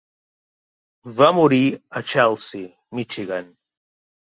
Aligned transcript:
Va 1.19 1.27
morir 1.41 1.61
a 2.01 2.03
Chelsea 2.15 2.73
(Michigan). 3.03 3.55